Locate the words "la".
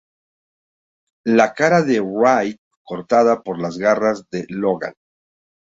1.41-1.45